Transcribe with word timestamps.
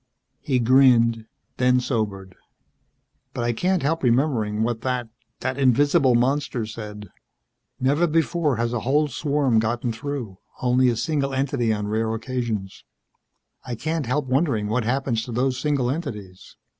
He 0.39 0.57
grinned, 0.57 1.27
then 1.57 1.79
sobered. 1.79 2.33
"But 3.35 3.43
I 3.43 3.53
can't 3.53 3.83
help 3.83 4.01
remembering 4.01 4.63
what 4.63 4.81
that 4.81 5.09
that 5.41 5.59
invisible 5.59 6.15
monster 6.15 6.65
said: 6.65 7.09
'Never 7.79 8.07
before 8.07 8.55
has 8.55 8.73
a 8.73 8.79
whole 8.79 9.09
swarm 9.09 9.59
gotten 9.59 9.91
through. 9.93 10.39
Only 10.59 10.89
a 10.89 10.95
single 10.95 11.35
entity 11.35 11.71
on 11.71 11.87
rare 11.87 12.11
occasions.' 12.15 12.83
"I 13.63 13.75
can't 13.75 14.07
help 14.07 14.25
wondering 14.25 14.69
what 14.69 14.85
happens 14.85 15.21
to 15.25 15.31
those 15.31 15.59
single 15.59 15.91
entities. 15.91 16.57